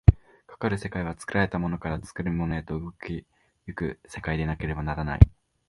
[0.47, 3.23] かかる世界は作られたものから作るものへと動き
[3.67, 5.19] 行く世界でなければならない。